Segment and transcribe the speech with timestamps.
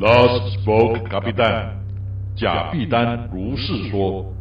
[0.00, 1.76] Last spoke, 卡比丹。
[2.36, 4.37] 假币单如是说。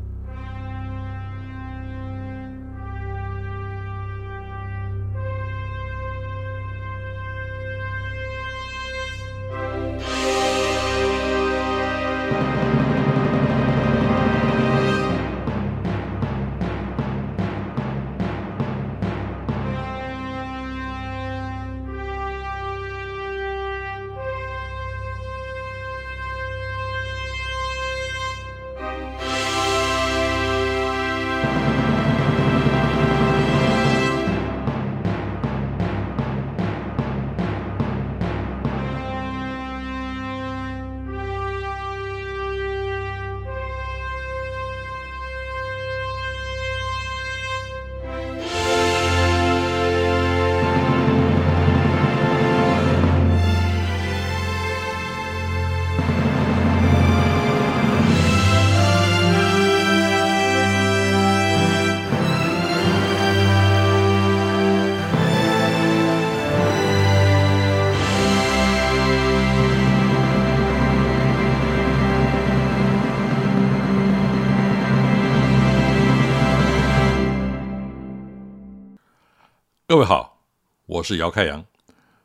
[79.90, 80.42] 各位好，
[80.86, 81.64] 我是姚开阳，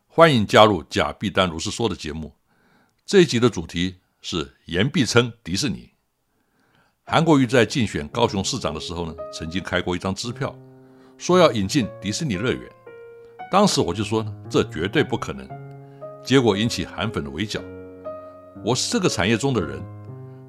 [0.08, 2.34] 欢迎加入假币丹如是说的节目。
[3.06, 5.88] 这一集的主题是言必称迪士尼。
[7.04, 10.52] 韩国瑜在竞选高雄市长的时候呢，曾经开过一张支票，
[11.16, 12.68] 说要引进迪士尼乐园。
[13.48, 15.48] 当时我就说，这绝对不可能。
[16.24, 17.60] 结果引起韩粉的围剿。
[18.64, 19.80] 我是这个产业中的人，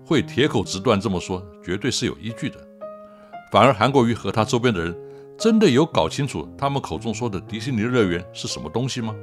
[0.03, 2.58] 会铁口直断这么说，绝对是有依据的。
[3.52, 5.03] 反而韩国瑜和他周边的人。
[5.38, 9.14] 真的有搞清楚他们口中说的迪士尼乐园是什么东西吗？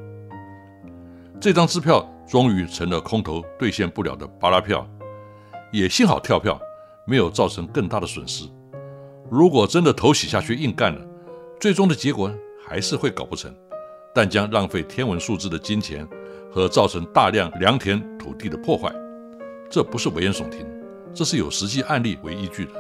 [1.40, 4.86] 这张支票终于成了空头兑现不了的巴拉票，
[5.72, 6.60] 也幸好跳票，
[7.06, 8.46] 没有造成更大的损失。
[9.30, 11.00] 如果真的投洗下去硬干了，
[11.58, 12.30] 最终的结果
[12.66, 13.54] 还是会搞不成，
[14.14, 16.06] 但将浪费天文数字的金钱
[16.52, 18.92] 和造成大量良田土地的破坏。
[19.70, 20.66] 这不是危言耸听，
[21.14, 22.72] 这是有实际案例为依据的。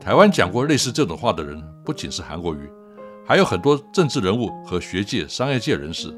[0.00, 2.70] 台湾讲过类似这种话的人，不仅是韩国瑜，
[3.26, 6.10] 还有很多政治人物和学界、商业界人士。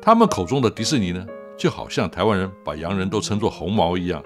[0.00, 1.26] 他们口中的迪士尼呢，
[1.58, 4.22] 就好像台湾人把洋人都称作红毛一样，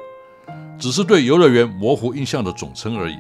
[0.79, 3.17] 只是对游乐园模糊印象的总称而已。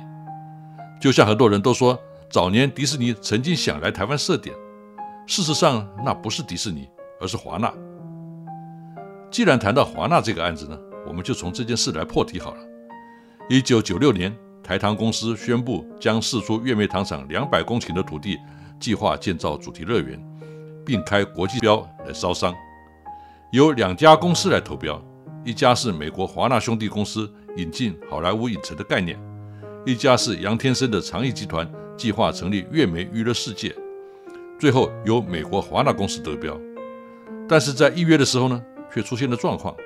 [1.00, 1.99] 就像很多人都说，
[2.31, 4.55] 早年迪士尼曾经想来台湾设点，
[5.27, 6.89] 事实上那不是迪士尼，
[7.21, 7.75] 而是华纳。
[9.33, 12.61] 既然谈到华纳这个案子呢，我们就从这件事来破题好了。
[13.51, 14.33] 一九九六年。
[14.64, 18.38] 台糖公司宣布将释出月梅糖厂两百公顷的土地，
[18.80, 20.19] 计划建造主题乐园，
[20.86, 22.54] 并开国际标来招商。
[23.53, 24.98] 由两家公司来投标，
[25.44, 29.20] 一家是美国华纳兄弟公司引进好莱坞影城的概念，
[29.84, 33.74] 一家是杨天生的长益集团计划成立月梅娱乐世界。
[34.58, 36.58] 最后由美国华纳公司得标，
[37.47, 39.76] 但是在预约的时候呢，却出现了状况。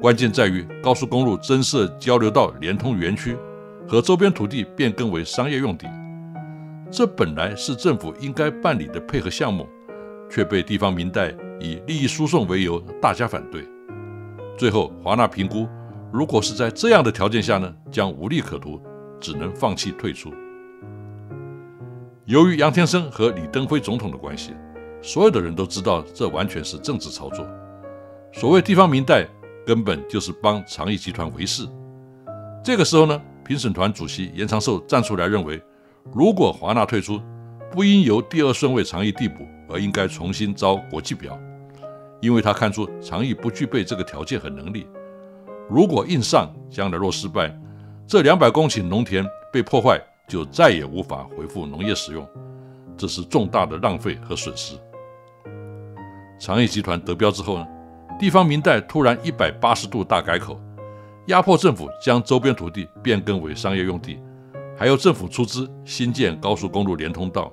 [0.00, 3.36] 关键在于高速公路增设交流道，连通园区。
[3.88, 5.86] 和周边土地变更为商业用地，
[6.90, 9.68] 这本来是政府应该办理的配合项目，
[10.30, 13.66] 却被地方民代以利益输送为由大加反对。
[14.56, 15.68] 最后，华纳评估，
[16.12, 18.80] 如果是在这样的条件下呢，将无利可图，
[19.20, 20.32] 只能放弃退出。
[22.24, 24.54] 由于杨天生和李登辉总统的关系，
[25.02, 27.46] 所有的人都知道这完全是政治操作。
[28.32, 29.26] 所谓地方民代，
[29.66, 31.66] 根本就是帮长益集团维事。
[32.64, 33.20] 这个时候呢？
[33.44, 35.60] 评审团主席严长寿站出来认为，
[36.12, 37.20] 如果华纳退出，
[37.70, 41.38] 不应由第二顺位长益递补，而应该重新招国际标，
[42.20, 44.86] 因为他看出长益不具备这个条件和能力。
[45.68, 47.54] 如果硬上，将来若失败，
[48.06, 52.26] 这两百公顷农田被破坏，就再也无法恢复农业使用，
[52.96, 54.76] 这是重大的浪费和损失。
[56.38, 57.66] 长益集团得标之后呢，
[58.18, 60.60] 地方民代突然一百八十度大改口。
[61.26, 64.18] 压迫政府将周边土地变更为商业用地，
[64.76, 67.52] 还有政府出资新建高速公路连通道，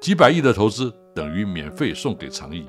[0.00, 2.64] 几百亿的投资等于免费送给长益。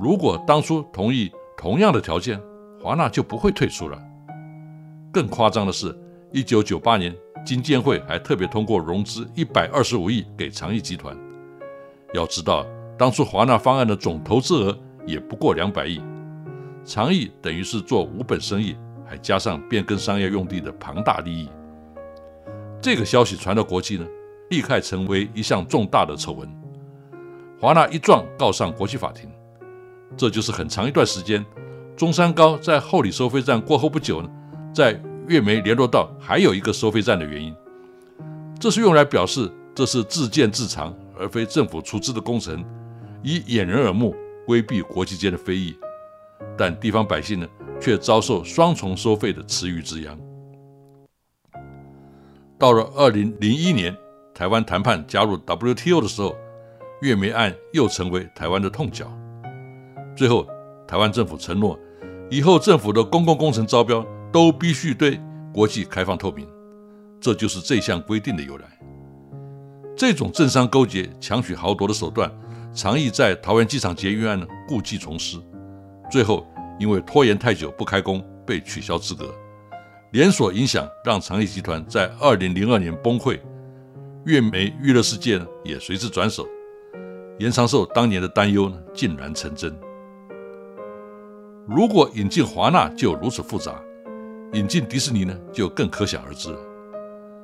[0.00, 2.40] 如果当初同意同样的条件，
[2.82, 3.96] 华纳就不会退出了。
[5.12, 5.96] 更夸张的是，
[6.32, 7.14] 一九九八年
[7.44, 11.16] 金监会还特别通过融资一百二十五亿给长益集团。
[12.12, 12.66] 要知道，
[12.98, 14.76] 当初华纳方案的总投资额
[15.06, 16.02] 也不过两百亿，
[16.84, 18.76] 长益等于是做无本生意。
[19.06, 21.48] 还加上变更商业用地的庞大利益，
[22.80, 24.06] 这个消息传到国际呢，
[24.50, 26.48] 立刻成为一项重大的丑闻。
[27.60, 29.30] 华纳一状告上国际法庭，
[30.16, 31.44] 这就是很长一段时间
[31.96, 34.28] 中山高在后里收费站过后不久呢，
[34.74, 37.54] 在月眉联络到还有一个收费站的原因，
[38.60, 42.64] 这是用来表示这是自建自偿，而非政府出资的工程，
[43.22, 44.14] 以掩人耳目，
[44.46, 45.76] 规避国际间的非议。
[46.58, 47.46] 但地方百姓呢，
[47.80, 50.18] 却遭受双重收费的池鱼之殃。
[52.58, 53.96] 到了二零零一年，
[54.34, 56.34] 台湾谈判加入 WTO 的时候，
[57.02, 59.10] 月眉案又成为台湾的痛脚。
[60.16, 60.46] 最后，
[60.88, 61.78] 台湾政府承诺。
[62.28, 65.20] 以后政府的公共工程招标都必须对
[65.54, 66.44] 国际开放透明，
[67.20, 68.64] 这就是这项规定的由来。
[69.96, 72.28] 这种政商勾结、强取豪夺的手段，
[72.74, 75.38] 常意在桃园机场捷运案呢故技重施。
[76.10, 76.44] 最后
[76.78, 79.34] 因为拖延太久不开工，被取消资格，
[80.12, 83.40] 连锁影响让长益集团在二零零二年崩溃，
[84.24, 86.46] 粤美娱乐世界也随之转手。
[87.38, 89.78] 严长寿当年的担忧呢竟然成真。
[91.66, 93.78] 如果引进华纳就如此复杂，
[94.52, 96.58] 引进迪士尼呢就更可想而知了。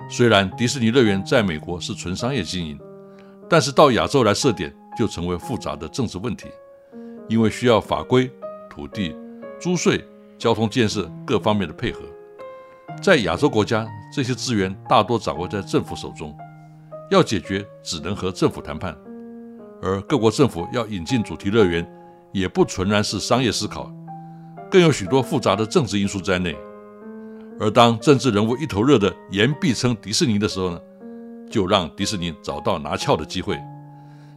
[0.08, 2.78] 虽然迪士尼乐园在美国是纯商业经营，
[3.48, 6.48] 但是到亚洲来设点就成为复杂的政治问题，
[7.28, 8.30] 因为需要法规、
[8.70, 9.14] 土地、
[9.62, 10.04] 租税、
[10.36, 12.00] 交通建设各方面的配合。
[13.00, 16.36] 在亚洲国家，这些资源大多掌握在政府手中，
[17.12, 18.92] 要解决只能和政府谈判。
[19.80, 21.88] 而各国政府要引进主题乐园，
[22.32, 23.88] 也不纯然是商业思考。
[24.68, 26.56] 更有许多复杂的政治因素在内，
[27.60, 30.80] 而当政治人物一头热的言必称迪士尼的时候呢，
[31.48, 33.56] 就让迪士尼找到拿翘的机会。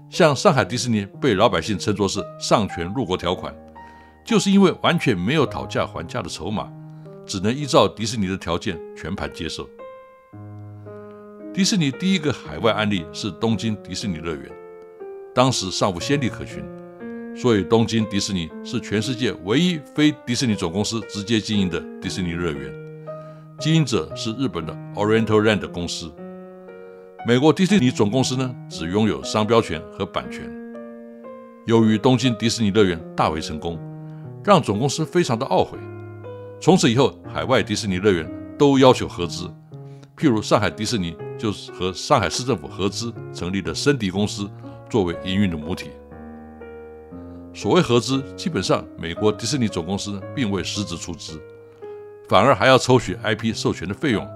[0.07, 3.51] 像上海迪士尼被老百姓称作是上权入国条款，
[4.25, 6.67] 就是因为完全没有讨价还价的筹码，
[7.27, 9.69] 只能依照迪士尼的条件全盘接受。
[11.53, 14.51] 迪士尼第一个海外案例是东京迪士尼乐园，
[15.33, 16.65] 当时尚无先例可循。
[17.35, 22.73] 所以，东京迪士尼是全世界唯一非迪士尼总公司直接经营的迪士尼乐园，
[23.59, 26.11] 经营者是日本的 Oriental Land 公司。
[27.27, 30.49] 美国迪士尼总公司呢，只拥有商标权和版权。
[31.65, 33.77] 由于东京迪士尼乐园大为成功，
[34.45, 35.77] 让总公司非常的懊悔。
[36.61, 39.51] 从此以后，海外迪士尼乐园都要求合资，
[40.15, 44.47] 譬如上海迪士尼就是和上海市政府合资成立的森迪公司
[44.87, 45.89] 作为营运的母体。
[47.55, 51.41] 所谓合资，基本上美国迪士尼总公司并未实质出资，
[52.29, 54.27] 反而还要抽取 IP 授权的费用，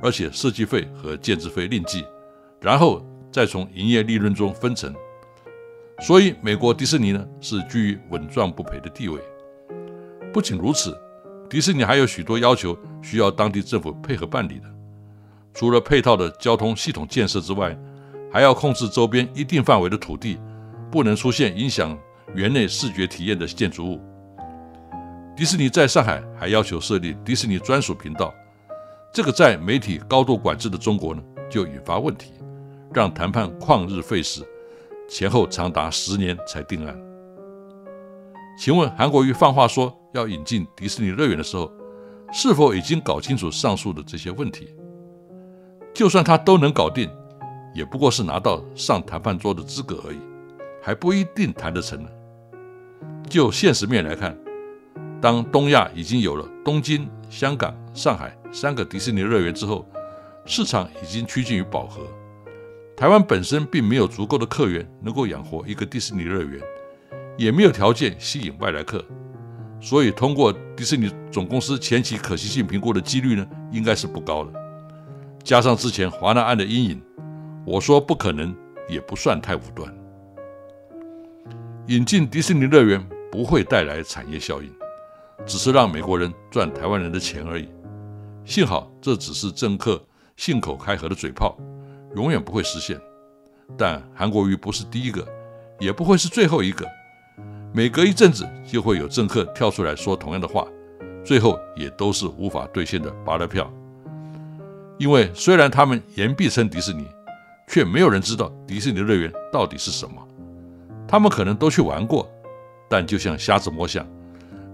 [0.00, 2.04] 而且设计费和建制费另计，
[2.60, 4.94] 然后再从营业利润中分成。
[6.00, 9.20] 所以，美国迪士尼呢是居于稳赚不赔的地位。
[10.32, 10.96] 不仅如此，
[11.50, 14.64] 迪士尼还有许多要求需要当地政府配合办理的，
[15.52, 17.76] 除了配套的交通系统建设之外，
[18.32, 20.38] 还要控制周边一定范围的土地，
[20.90, 21.98] 不能出现影响。
[22.34, 24.00] 园内视觉体验的建筑物，
[25.36, 28.32] 迪士尼在上海还要求设立迪士尼专属频道，
[29.12, 32.32] 这个在媒体高度管制的中国呢，就引发问题，
[32.94, 34.42] 让谈判旷日费时，
[35.10, 36.98] 前后长达十年才定案。
[38.58, 41.70] 请问韩国瑜放话说要引进迪士尼乐园的时候，
[42.32, 44.74] 是否已经搞清楚上述的这些问题？
[45.94, 47.10] 就算他都能搞定，
[47.74, 50.18] 也不过是拿到上谈判桌的资格而已，
[50.82, 52.08] 还不一定谈得成呢。
[53.28, 54.36] 就现实面来看，
[55.20, 59.86] 当东亚已经有了东京、香港、上海三个迪士尼乐园之后，
[60.44, 62.02] 市场已经趋近于饱和。
[62.96, 66.60] 台湾本身并没有足够的客源能够养活一个迪士尼乐园，
[67.38, 69.04] 也没有条件吸引外来客，
[69.82, 74.52] 所以通过迪士尼总公司前期可行性评估的几率呢，应该是不高的。
[75.44, 77.02] 加上之前华纳案的阴影，
[77.66, 78.56] 我说不可能
[78.88, 79.94] 也不算太武断。
[81.88, 83.06] 引进迪士尼乐园。
[83.32, 84.70] 不会带来产业效应，
[85.46, 87.66] 只是让美国人赚台湾人的钱而已。
[88.44, 89.98] 幸好这只是政客
[90.36, 91.56] 信口开河的嘴炮，
[92.14, 93.00] 永远不会实现。
[93.78, 95.26] 但韩国瑜不是第一个，
[95.80, 96.86] 也不会是最后一个。
[97.74, 100.66] 每隔一阵子就会有政客跳出来说同样的话，
[101.24, 103.72] 最后也都是无法兑现的拔了票。
[104.98, 107.06] 因为虽然他们言必称迪士尼，
[107.66, 110.14] 却没有人知道迪士尼乐园到底是什么。
[111.08, 112.30] 他们可能都去玩过。
[112.90, 114.06] 但就像瞎子摸象，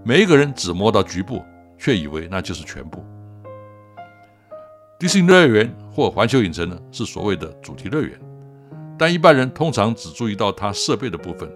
[0.03, 1.41] 每一个人只摸到局部，
[1.77, 3.01] 却以为那就是全部。
[4.99, 8.19] 迪士尼乐园或环球影城呢，是所谓的主题乐园，
[8.97, 11.49] 但一般人通常只注意到它设备的部分，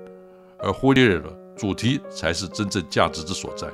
[0.63, 3.67] 而忽略了主题才是真正价值之所在。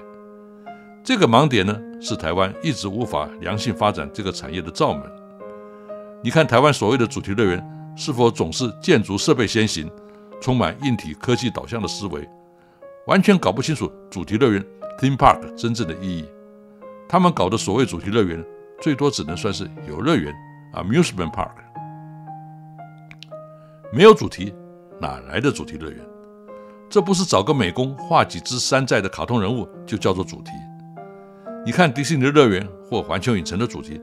[1.03, 5.03] 这个盲点呢，是台湾一直无法良性发展这个产业的罩门。
[6.22, 9.89] 你看，台湾所谓的主题乐园，是否总是建筑设备先行，
[10.41, 12.27] 充满硬体科技导向的思维？
[13.08, 14.63] 完全搞不清楚主题乐园
[15.00, 16.27] theme park 真正的意义。
[17.08, 18.43] 他们搞的所谓主题乐园，
[18.81, 20.34] 最多只能算是游乐园
[20.74, 21.53] （amusement park）。
[23.91, 24.53] 没有主题，
[25.00, 26.00] 哪来的主题乐园？
[26.89, 30.50] 这不是找个美工画几只山寨的卡通人物就叫做主题？
[31.63, 34.01] 你看迪士尼的乐园或环球影城的主题，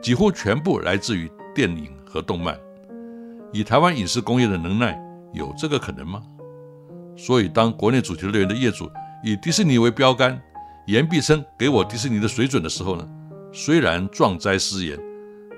[0.00, 2.56] 几乎全部来自于电影和动漫。
[3.52, 4.96] 以台湾影视工业的能耐，
[5.32, 6.22] 有这个可能吗？
[7.16, 8.88] 所以，当国内主题乐园的业主
[9.24, 10.40] 以迪士尼为标杆，
[10.86, 13.08] 言必称给我迪士尼的水准的时候呢，
[13.52, 14.96] 虽然壮哉失言，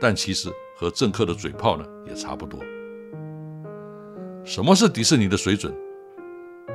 [0.01, 2.59] 但其实和政客的嘴炮呢也差不多。
[4.45, 5.75] 什么是迪士尼的水准？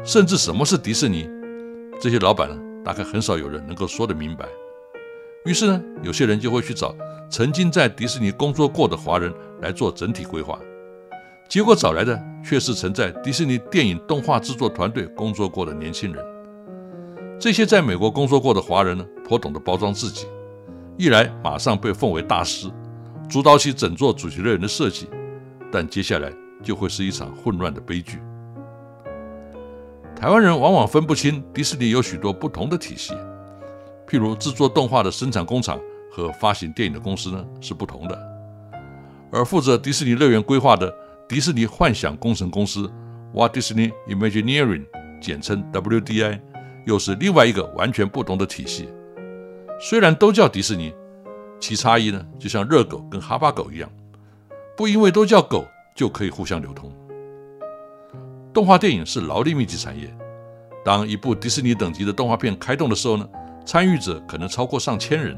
[0.03, 1.29] 甚至什么是迪士尼？
[1.99, 4.45] 这些老板呢，大概很少有人能够说得明白。
[5.45, 6.95] 于是呢，有些人就会去找
[7.29, 10.59] 曾经在迪士尼工作过的华人来做整体规划。
[11.47, 16.25] 结果找来的却是曾在迪士尼电影动画制作团队工作过的年轻人。
[17.39, 20.25] 这些在美国工作过的华人呢，颇懂得包装自己，
[20.97, 22.67] 一来马上被奉为大师，
[23.29, 25.07] 主导起整座主题乐园的设计，
[25.71, 26.31] 但接下来
[26.63, 28.19] 就会是一场混乱的悲剧。
[30.15, 33.13] 台湾人往往分不清迪士尼有许多不同的体系，
[34.07, 35.79] 譬如制作动画的生产工厂
[36.11, 38.17] 和发行电影的公司呢是不同的，
[39.31, 40.91] 而负责迪士尼乐园规划的。
[41.27, 42.87] 迪士尼幻想工程公司
[43.33, 44.85] （Walt Disney Imagineering）
[45.19, 46.39] 简称 WDI，
[46.85, 48.87] 又是另外一个完全不同的体系。
[49.81, 50.93] 虽然都叫迪士尼，
[51.59, 53.89] 其差异呢，就像热狗跟哈巴狗一样，
[54.77, 56.93] 不因为都叫狗就可以互相流通。
[58.55, 60.09] 动画电影是劳力密集产业，
[60.85, 63.27] 当一部迪士尼等级的动画片开动的时候呢，
[63.65, 65.37] 参与者可能超过上千人，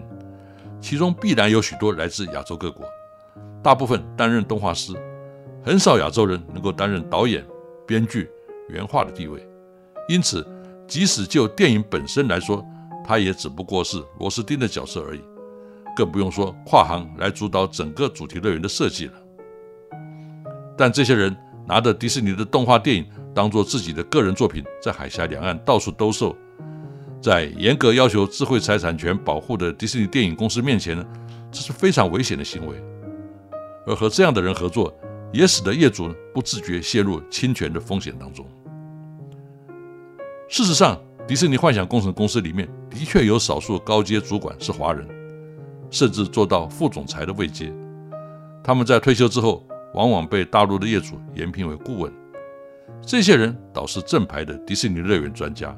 [0.79, 2.85] 其中必然有许多来自亚洲各国，
[3.63, 4.93] 大部分担任动画师。
[5.65, 7.43] 很少亚洲人能够担任导演、
[7.87, 8.29] 编剧、
[8.69, 9.43] 原画的地位，
[10.07, 10.45] 因此，
[10.87, 12.63] 即使就电影本身来说，
[13.03, 15.21] 他也只不过是螺丝钉的角色而已，
[15.95, 19.13] 更不用说跨行来主导整个主题乐园的设计了。
[20.77, 21.35] 但这些人
[21.67, 23.05] 拿着迪士尼的动画电影
[23.35, 26.35] 当做自己的个人作品，在海峡两岸到处兜售，
[27.21, 31.05] 在严格要求智慧财产权保护的迪士尼电影公司面前呢，
[31.51, 32.81] 这是非常危险的行为。
[33.85, 34.93] 而和这样的人合作，
[35.33, 38.45] 也使得业主不自觉陷入侵权的风险当中。
[40.49, 40.97] 事实上，
[41.27, 45.05] 迪士尼幻想工程公司里面的确有少数高阶主管是华人，
[45.91, 47.73] 甚至做到副总裁的位阶。
[48.63, 52.13] 他们在退休之后，往往被大陆的业主延聘为顾问。
[53.01, 55.75] 这些人倒是正牌的迪士尼乐园专家。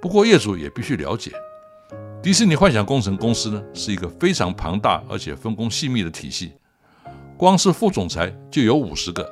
[0.00, 1.30] 不过，业主也必须了解，
[2.22, 6.52] 迪士尼幻想工程公司呢是一个非常庞大而且分工细密的体系。
[7.36, 9.28] 光是副总裁就有五十个，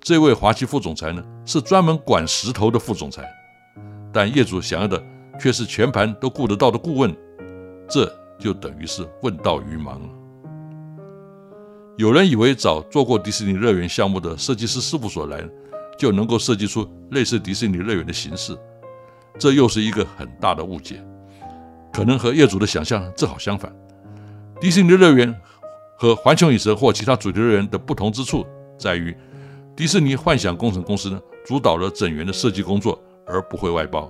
[0.00, 3.22] 这位华旗副总裁呢是专门管石头的副总裁，
[4.12, 5.02] 但业主想要的
[5.40, 7.14] 却是全盘都顾得到的顾问，
[7.88, 10.17] 这就等于是问道于盲了。
[11.98, 15.44] 有人以为找做过迪士尼乐园项目的设计师事务所来，
[15.98, 18.56] 就能够设计出类似迪士尼乐园的形式，
[19.36, 21.04] 这又是一个很大的误解，
[21.92, 23.74] 可能和业主的想象正好相反，
[24.60, 25.34] 迪士尼乐园。
[26.00, 28.46] 和环球影城或其他主题乐园的不同之处
[28.78, 29.12] 在于，
[29.74, 34.08] 迪士尼幻想工程公司呢主导了整园的设计工作，而不会外包，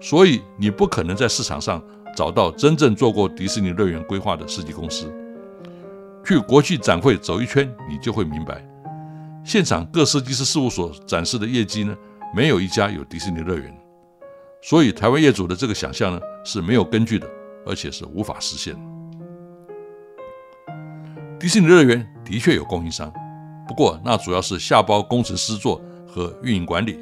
[0.00, 1.84] 所以你不可能在市场上
[2.16, 5.12] 找到真正做过迪士尼乐园规划的设计公司。
[6.26, 8.60] 去国际展会走一圈，你就会明白，
[9.44, 11.96] 现场各设计师事务所展示的业绩呢，
[12.34, 13.72] 没有一家有迪士尼乐园，
[14.60, 17.28] 所以台湾业主的这个想象呢是没有根据的，
[17.64, 18.74] 而且是无法实现。
[21.38, 23.12] 迪士尼乐园的确有供应商，
[23.68, 26.98] 不过那主要是下包工程师做和运营管理。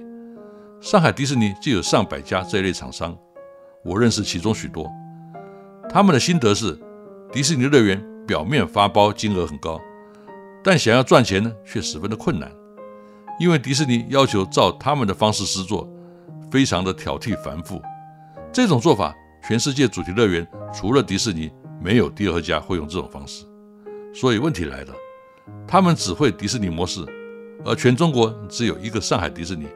[0.83, 3.17] 上海迪士尼就有上百家这类厂商，
[3.83, 4.87] 我认识其中许多。
[5.89, 6.79] 他们的心得是，
[7.33, 9.81] 迪士尼乐园表面发包金额很高，
[10.63, 12.51] 但想要赚钱呢，却十分的困难，
[13.39, 15.89] 因为迪士尼要求照他们的方式制作，
[16.51, 17.81] 非常的挑剔繁复。
[18.53, 19.15] 这种做法，
[19.47, 21.51] 全世界主题乐园除了迪士尼，
[21.83, 23.45] 没有第二家会用这种方式。
[24.15, 24.95] 所以问题来了，
[25.67, 27.05] 他们只会迪士尼模式，
[27.65, 29.67] 而全中国只有一个上海迪士尼，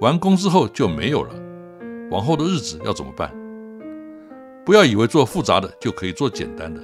[0.00, 1.34] 完工之后就没有了，
[2.10, 3.34] 往后的日子要怎么办？
[4.64, 6.80] 不要以为做复杂的就可以做简单的，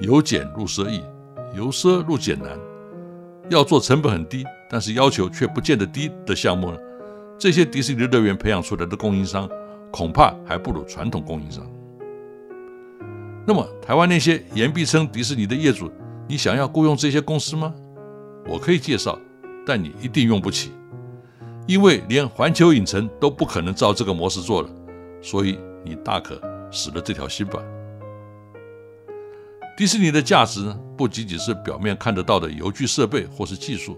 [0.00, 1.02] 由简入奢易，
[1.56, 2.58] 由奢入俭难。
[3.48, 6.78] 要做成本很低，但是要求却不见得低的项目呢？
[7.38, 9.48] 这些迪士尼乐园培养出来的供应商，
[9.92, 11.64] 恐怕还不如传统供应商。
[13.46, 15.90] 那么，台湾那些言必称迪士尼的业主。
[16.28, 17.72] 你想要雇佣这些公司吗？
[18.48, 19.16] 我可以介绍，
[19.64, 20.72] 但你一定用不起，
[21.68, 24.68] 因为连环球影城都不可能照这个模式做了，
[25.22, 26.40] 所以你大可
[26.72, 27.62] 死了这条心吧。
[29.76, 33.94] 迪士尼的价值呢，不仅仅是表面看得到的游具设备或是技术，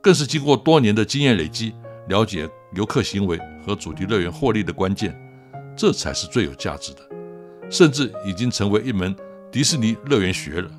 [0.00, 1.74] 更是经过多年的经验累积，
[2.08, 5.14] 了解游客行为和主题乐园获利的关键，
[5.76, 7.00] 这才是最有价值的，
[7.68, 9.14] 甚至已经成为一门
[9.52, 10.70] 迪士尼乐园学了。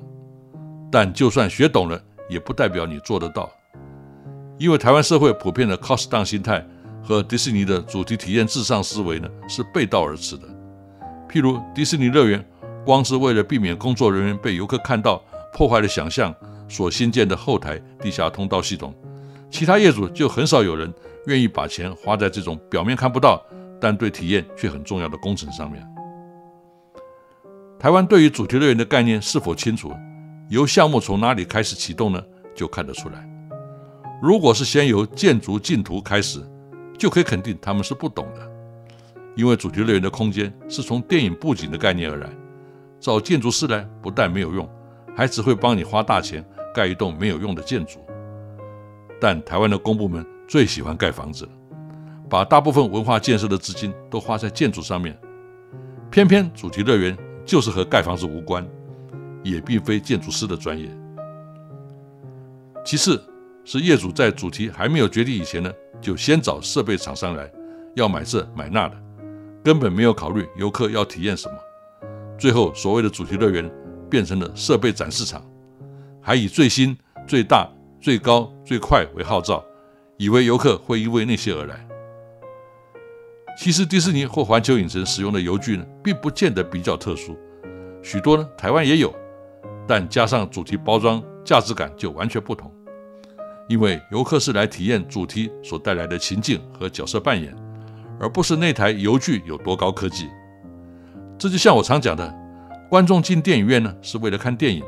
[0.90, 3.48] 但就算学懂了，也不代表你做得到，
[4.58, 6.66] 因为台湾社会普遍的 cost down 心态
[7.00, 10.48] 和迪士尼的主题体验至上思维呢，是背道而驰的。
[11.28, 12.44] 譬如迪士尼乐园。
[12.84, 15.22] 光是为了避免工作人员被游客看到
[15.52, 16.34] 破坏了想象
[16.68, 18.94] 所新建的后台地下通道系统，
[19.50, 20.92] 其他业主就很少有人
[21.26, 23.44] 愿意把钱花在这种表面看不到
[23.80, 25.86] 但对体验却很重要的工程上面。
[27.78, 29.92] 台湾对于主题乐园的概念是否清楚？
[30.48, 32.22] 由项目从哪里开始启动呢？
[32.54, 33.26] 就看得出来。
[34.20, 36.40] 如果是先由建筑进图开始，
[36.98, 38.50] 就可以肯定他们是不懂的，
[39.34, 42.28] 因为主题乐园的空间是从电影布景的概念而来。
[43.00, 44.68] 找建筑师来不但没有用，
[45.16, 47.98] 还只会帮你花大钱盖一栋没有用的建筑。
[49.18, 51.48] 但台湾的公部门最喜欢盖房子，
[52.28, 55.18] 把大部分文化建设的资金都花在建筑上面。
[56.10, 58.66] 偏偏主题乐园就是和盖房子无关，
[59.42, 60.90] 也并非建筑师的专业。
[62.84, 63.22] 其次，
[63.64, 67.50] 是业主在主题还没有决定以前呢，就先找设备厂商来，
[67.94, 68.96] 要买这买那的，
[69.64, 71.54] 根本没有考虑游客要体验什么。
[72.40, 73.70] 最后，所谓的主题乐园
[74.08, 75.44] 变成了设备展示场，
[76.22, 76.96] 还以最新、
[77.28, 77.70] 最大、
[78.00, 79.62] 最高、最快为号召，
[80.16, 81.86] 以为游客会因为那些而来。
[83.58, 87.36] 其实，迪士尼或环球影城使用的游具呢，并不见得比较特殊，
[88.02, 89.14] 许多呢台湾也有，
[89.86, 92.72] 但加上主题包装，价值感就完全不同。
[93.68, 97.54] 因为游客是来体验主题所带来的情境和角色扮演，
[98.18, 100.26] 而不是那台游具有多高科技。
[101.40, 102.30] 这就像我常讲的，
[102.90, 104.84] 观众进电影院呢是为了看电影，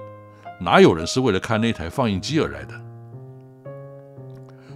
[0.61, 2.75] 哪有人是为了看那台放映机而来的？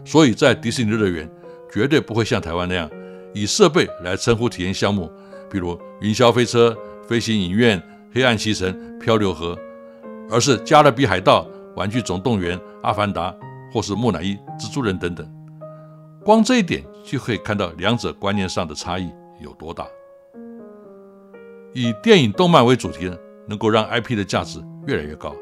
[0.03, 1.31] 所以在迪士尼乐园
[1.71, 2.91] 绝对不会像台湾那样
[3.35, 5.13] 以设备来称呼体验项目，
[5.51, 6.75] 比如云霄飞车、
[7.07, 9.55] 飞行影院、黑暗骑乘、漂流河，
[10.31, 13.35] 而是加勒比海盗、玩具总动员、阿凡达
[13.71, 15.31] 或是木乃伊、蜘蛛人等等。
[16.25, 19.11] 光这一点就可以看到两者观念上的差异
[19.43, 19.87] 有多大。
[21.79, 23.15] 以电影、动漫为主题呢，
[23.47, 25.37] 能够让 IP 的价值越来越高，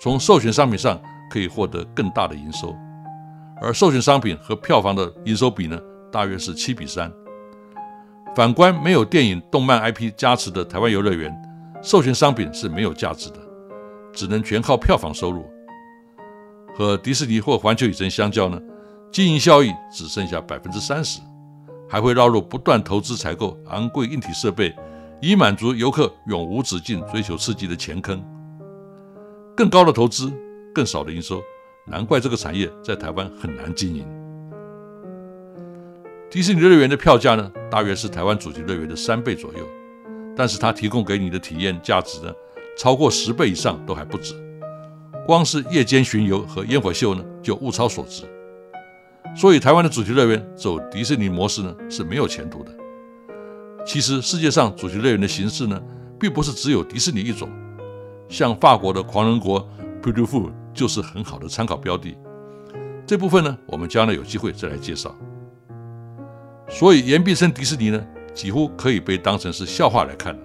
[0.00, 0.98] 从授权商品上
[1.30, 2.74] 可以获得更大的营收，
[3.60, 5.78] 而授权商品和票房的营收比呢，
[6.10, 7.12] 大约是七比三。
[8.34, 11.30] 反观没有电影、动漫 IP 加持的台湾游乐园，
[11.82, 13.36] 授权商品是没有价值的，
[14.14, 15.44] 只能全靠票房收入。
[16.74, 18.58] 和迪士尼或环球影城相较呢，
[19.10, 21.20] 经营效益只剩下百分之三十，
[21.86, 24.74] 还会绕入不断投资采购昂贵硬体设备。
[25.24, 28.20] 以满足游客永无止境追求刺激的钱坑，
[29.56, 30.32] 更高的投资，
[30.74, 31.40] 更少的营收，
[31.86, 34.04] 难怪这个产业在台湾很难经营。
[36.28, 39.64] 迪士尼乐园的票价呢，大约是台湾主题乐园的三倍左右，
[40.36, 42.32] 但是它提供给你的体验价值呢，
[42.76, 44.34] 超过十倍以上都还不止。
[45.24, 48.24] 光是夜间巡游和烟火秀呢，就物超所值。
[49.36, 52.72] 所以台湾的主题乐园走迪士尼模式呢，是没有前途的。
[53.84, 55.80] 其实世界上主题乐园的形式呢，
[56.18, 57.48] 并不是只有迪士尼一种，
[58.28, 59.58] 像法国的狂人国
[60.00, 62.16] p u t t i f u l 就是很好的参考标的。
[63.04, 65.14] 这部分呢，我们将来有机会再来介绍。
[66.68, 70.38] 所以言必称迪士尼呢，几乎可以被当成是笑话来看。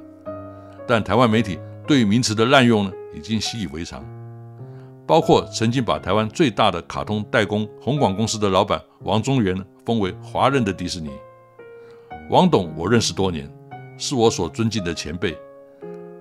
[0.88, 4.04] 但台湾媒体对于名词的滥用呢，已经习以为常，
[5.06, 11.12] 包括曾经把台湾最大的卡通代工红广公司的老板王中元封为华人的迪士尼。
[12.30, 13.50] 王董，我认识多年，
[13.98, 15.38] 是我所尊敬的前辈。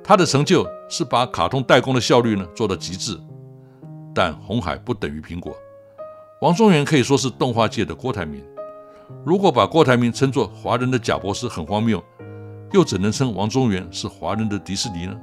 [0.05, 3.19] 他的成就是把卡通代工的效率呢做到极致。
[4.15, 5.57] 但红海不等于苹果。
[6.41, 8.41] 王中元可以说是动画界的郭台铭。
[9.25, 12.03] 如果把郭台铭称作华人的贾博士很荒谬，
[12.73, 15.17] 又怎能称王中元是华人的迪士尼呢？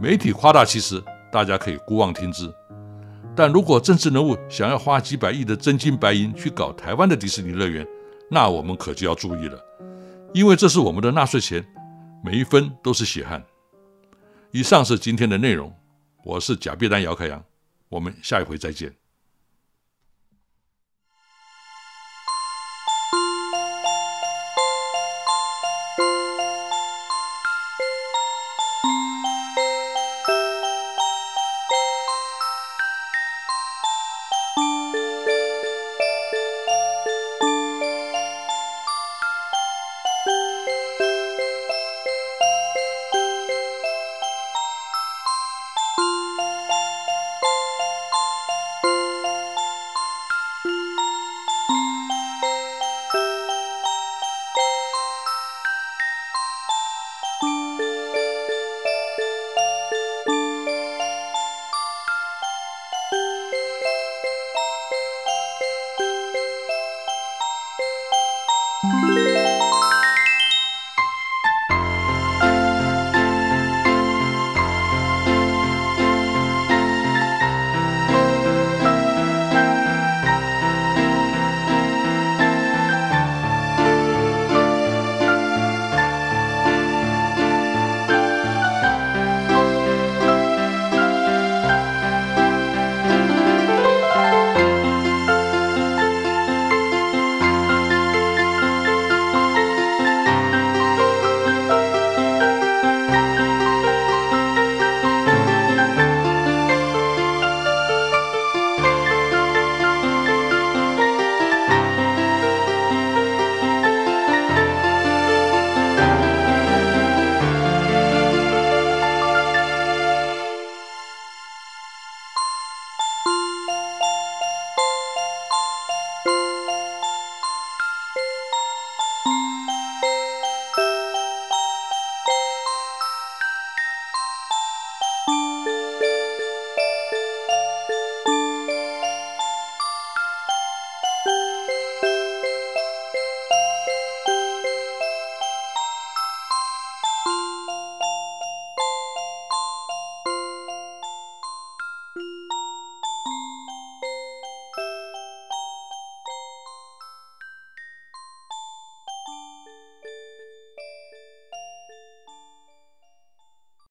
[0.00, 2.52] 媒体夸大其词，大家可以姑妄听之。
[3.36, 7.86] 但如果政治人物想要花几百亿的真金白银去搞台湾的迪士尼乐园，
[8.28, 9.64] 那我们可就要注意了，
[10.34, 11.64] 因为这是我们的纳税钱，
[12.24, 13.44] 每一分都是血汗。
[14.50, 15.72] 以上是今天的内容，
[16.24, 17.44] 我是假币丹姚开阳，
[17.88, 18.92] 我们下一回再见。